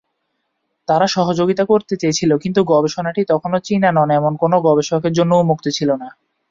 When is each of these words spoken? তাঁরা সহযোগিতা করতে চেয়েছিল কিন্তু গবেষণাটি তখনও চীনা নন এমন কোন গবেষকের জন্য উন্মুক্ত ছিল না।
তাঁরা 0.87 1.07
সহযোগিতা 1.07 1.63
করতে 1.65 1.93
চেয়েছিল 1.95 2.31
কিন্তু 2.37 2.61
গবেষণাটি 2.65 3.21
তখনও 3.29 3.59
চীনা 3.59 3.89
নন 3.91 4.09
এমন 4.19 4.33
কোন 4.37 4.53
গবেষকের 4.67 5.13
জন্য 5.13 5.31
উন্মুক্ত 5.35 5.65
ছিল 5.77 5.89
না। 5.95 6.07